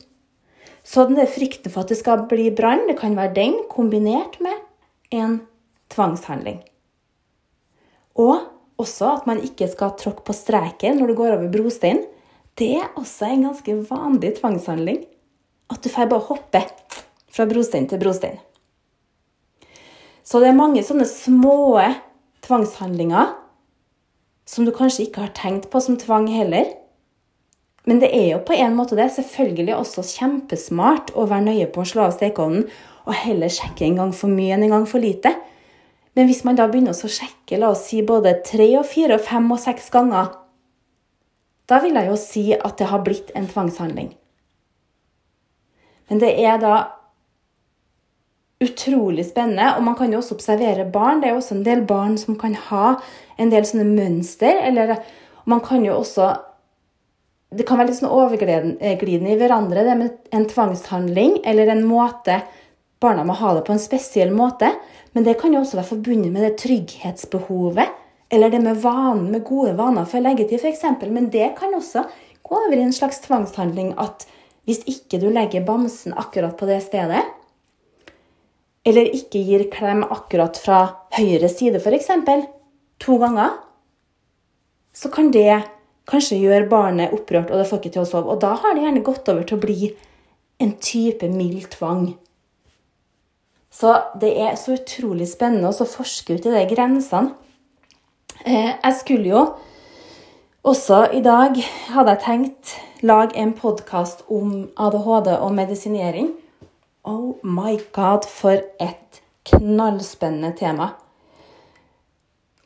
Så 0.83 1.07
den 1.07 1.21
frykten 1.31 1.71
for 1.71 1.85
at 1.85 1.93
det 1.93 2.01
skal 2.01 2.27
bli 2.31 2.51
brann, 2.55 2.89
det 2.89 2.99
kan 2.99 3.15
være 3.17 3.35
den 3.37 3.61
kombinert 3.71 4.41
med 4.43 4.57
en 5.15 5.41
tvangshandling. 5.93 6.61
Og 8.19 8.49
også 8.83 9.13
at 9.17 9.29
man 9.29 9.41
ikke 9.45 9.69
skal 9.71 9.95
tråkke 9.99 10.27
på 10.27 10.35
streken 10.37 10.99
når 10.99 11.13
du 11.13 11.19
går 11.21 11.37
over 11.37 11.53
brostein. 11.53 12.03
Det 12.59 12.75
er 12.81 12.91
også 12.99 13.31
en 13.31 13.47
ganske 13.47 13.77
vanlig 13.89 14.35
tvangshandling. 14.41 15.05
At 15.73 15.85
du 15.85 15.89
får 15.93 16.11
bare 16.11 16.27
hoppe 16.29 16.65
fra 17.33 17.47
brostein 17.49 17.87
til 17.89 18.03
brostein. 18.03 18.41
Så 20.23 20.41
det 20.41 20.51
er 20.51 20.59
mange 20.59 20.83
sånne 20.87 21.07
små 21.09 21.79
tvangshandlinger 22.45 23.33
som 24.49 24.67
du 24.67 24.73
kanskje 24.75 25.07
ikke 25.07 25.25
har 25.25 25.35
tenkt 25.37 25.71
på 25.73 25.81
som 25.81 25.97
tvang 25.99 26.29
heller. 26.31 26.69
Men 27.89 27.99
det 28.03 28.13
er 28.15 28.29
jo 28.35 28.43
på 28.47 28.55
en 28.55 28.77
måte 28.79 28.97
det. 28.99 29.09
Selvfølgelig 29.15 29.75
også 29.77 30.05
kjempesmart 30.07 31.11
å 31.19 31.27
være 31.31 31.49
nøye 31.49 31.71
på 31.73 31.83
å 31.83 31.89
slå 31.89 32.07
av 32.07 32.15
stekeovnen 32.15 32.69
og 33.03 33.17
heller 33.19 33.51
sjekke 33.51 33.87
en 33.89 33.99
gang 33.99 34.13
for 34.15 34.31
mye 34.31 34.55
enn 34.55 34.69
en 34.69 34.77
gang 34.77 34.87
for 34.87 35.03
lite. 35.03 35.35
Men 36.15 36.29
hvis 36.29 36.45
man 36.47 36.59
da 36.59 36.69
begynner 36.71 36.95
å 36.95 37.11
sjekke 37.11 37.59
la 37.59 37.73
oss 37.73 37.89
si 37.89 38.03
både 38.07 38.37
tre 38.47 38.69
og 38.79 38.87
fire 38.87 39.17
og 39.19 39.27
fem 39.27 39.49
og 39.51 39.61
seks 39.63 39.91
ganger, 39.95 40.31
da 41.71 41.79
vil 41.83 41.97
jeg 41.97 42.11
jo 42.11 42.19
si 42.21 42.45
at 42.55 42.77
det 42.79 42.91
har 42.91 43.03
blitt 43.03 43.33
en 43.39 43.49
tvangshandling. 43.49 44.13
Men 46.11 46.21
det 46.21 46.35
er 46.45 46.59
da 46.61 46.75
utrolig 48.63 49.25
spennende, 49.27 49.73
og 49.75 49.83
man 49.83 49.97
kan 49.99 50.13
jo 50.13 50.21
også 50.21 50.37
observere 50.37 50.85
barn. 50.93 51.23
Det 51.23 51.31
er 51.31 51.35
jo 51.35 51.41
også 51.41 51.57
en 51.57 51.67
del 51.67 51.83
barn 51.89 52.19
som 52.21 52.37
kan 52.39 52.55
ha 52.69 52.95
en 53.41 53.51
del 53.51 53.67
sånne 53.67 53.89
mønster, 53.89 54.61
eller 54.69 55.01
man 55.51 55.63
kan 55.65 55.83
jo 55.87 55.97
også 55.97 56.29
det 57.53 57.67
kan 57.69 57.79
være 57.79 57.91
litt 57.91 58.01
sånn 58.01 58.13
overglidende 58.13 59.33
i 59.33 59.39
hverandre, 59.41 59.85
det 59.87 59.97
med 59.99 60.35
en 60.35 60.49
tvangshandling 60.49 61.41
eller 61.49 61.73
en 61.73 61.85
måte 61.87 62.41
Barna 63.03 63.25
må 63.27 63.35
ha 63.35 63.49
det 63.57 63.65
på 63.67 63.75
en 63.75 63.83
spesiell 63.83 64.31
måte, 64.31 64.69
men 65.11 65.25
det 65.27 65.35
kan 65.41 65.51
jo 65.51 65.65
også 65.65 65.81
være 65.81 65.89
forbundet 65.89 66.31
med 66.31 66.45
det 66.47 66.53
trygghetsbehovet. 66.63 67.97
Eller 68.33 68.53
det 68.53 68.61
med 68.63 68.79
vanen, 68.81 69.27
med 69.33 69.43
gode 69.45 69.75
vaner 69.77 70.07
for 70.09 70.23
leggetid, 70.23 70.63
f.eks. 70.63 70.85
Men 71.11 71.27
det 71.35 71.49
kan 71.59 71.75
også 71.75 72.05
gå 72.47 72.61
over 72.61 72.77
i 72.77 72.85
en 72.85 72.95
slags 72.95 73.19
tvangshandling 73.27 73.93
at 74.01 74.23
hvis 74.69 74.85
ikke 74.87 75.19
du 75.19 75.27
legger 75.35 75.67
bamsen 75.67 76.15
akkurat 76.15 76.55
på 76.57 76.69
det 76.71 76.79
stedet, 76.85 77.25
eller 78.87 79.11
ikke 79.15 79.43
gir 79.43 79.67
klem 79.75 80.03
akkurat 80.07 80.59
fra 80.59 80.81
høyre 81.19 81.51
side, 81.51 81.83
f.eks., 81.83 82.11
to 83.03 83.19
ganger, 83.19 83.59
så 84.95 85.11
kan 85.11 85.31
det 85.35 85.63
kanskje 86.11 86.41
gjør 86.43 86.69
barnet 86.71 87.15
opprørt, 87.15 87.51
og 87.51 87.61
det 87.61 87.69
får 87.69 87.81
ikke 87.81 87.95
til 87.97 88.05
å 88.05 88.09
sove. 88.09 88.35
Og 88.35 88.43
da 88.43 88.55
har 88.59 88.75
det 88.75 88.85
gjerne 88.87 89.05
gått 89.07 89.29
over 89.31 89.47
til 89.47 89.59
å 89.59 89.63
bli 89.63 89.93
en 90.63 90.75
type 90.83 91.29
mild 91.31 91.69
tvang. 91.75 92.13
Så 93.73 93.95
det 94.21 94.35
er 94.37 94.57
så 94.61 94.77
utrolig 94.77 95.31
spennende 95.31 95.71
å 95.73 95.89
forske 95.89 96.37
ut 96.37 96.47
i 96.47 96.53
de 96.53 96.65
grensene. 96.71 97.33
Eh, 98.45 98.75
jeg 98.75 98.95
skulle 98.99 99.31
jo 99.31 99.43
også 100.63 101.07
i 101.15 101.23
dag, 101.25 101.57
hadde 101.95 102.15
jeg 102.15 102.23
tenkt, 102.27 102.75
lage 103.03 103.39
en 103.39 103.55
podkast 103.57 104.25
om 104.31 104.69
ADHD 104.77 105.33
og 105.39 105.55
medisinering. 105.55 106.33
Oh 107.05 107.39
my 107.43 107.79
god, 107.93 108.29
for 108.29 108.61
et 108.81 109.23
knallspennende 109.49 110.53
tema. 110.59 110.93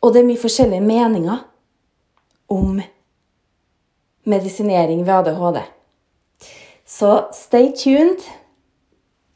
Og 0.03 0.12
det 0.12 0.20
er 0.20 0.29
mye 0.29 0.42
forskjellige 0.42 0.85
meninger 0.85 1.38
om 2.53 2.83
medisinering 4.27 5.07
ved 5.07 5.15
ADHD. 5.15 5.62
Så 6.87 7.27
stay 7.35 7.73
tuned. 7.77 8.23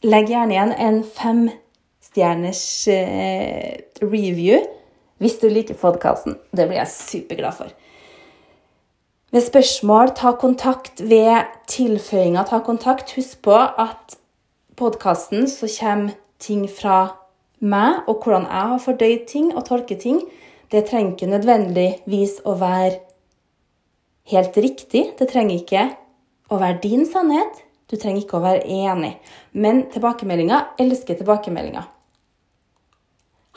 Legg 0.03 0.31
gjerne 0.31 0.55
igjen 0.55 0.75
en 0.79 1.01
femstjerners 1.05 2.65
eh, 2.89 3.81
review 4.03 4.63
hvis 5.21 5.37
du 5.43 5.51
liker 5.53 5.77
podkasten. 5.77 6.39
Det 6.57 6.65
blir 6.69 6.81
jeg 6.81 6.93
superglad 6.95 7.59
for. 7.59 7.73
Ved 9.31 9.45
spørsmål, 9.45 10.15
ta 10.17 10.33
kontakt. 10.33 11.03
Ved 11.05 11.45
tilføyinger, 11.69 12.45
ta 12.49 12.63
kontakt. 12.65 13.13
Husk 13.17 13.43
på 13.45 13.55
at 13.55 14.17
podkasten 14.77 15.45
så 15.49 15.69
kommer 15.81 16.17
ting 16.41 16.65
fra 16.71 17.17
meg, 17.61 18.01
og 18.09 18.25
hvordan 18.25 18.49
jeg 18.49 18.73
har 18.73 18.83
fordøyd 18.87 19.27
ting 19.29 19.53
og 19.57 19.65
tolket 19.69 20.01
ting. 20.07 20.23
Det 20.73 20.87
trenger 20.89 21.13
ikke 21.13 21.31
nødvendigvis 21.35 22.41
å 22.49 22.57
være 22.59 22.99
helt 24.31 24.57
riktig. 24.57 25.05
Det 25.19 25.29
trenger 25.31 25.61
ikke 25.61 25.87
å 26.51 26.59
være 26.61 26.81
din 26.83 27.07
sannhet. 27.09 27.63
Du 27.91 27.97
trenger 27.99 28.23
ikke 28.23 28.39
å 28.39 28.45
være 28.45 28.67
enig. 28.67 29.17
Men 29.53 29.85
tilbakemeldinger 29.91 30.77
elsker 30.83 31.19
tilbakemeldinger. 31.19 31.89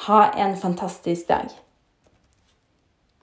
Ha 0.08 0.24
en 0.42 0.58
fantastisk 0.60 1.30
dag. 1.30 1.52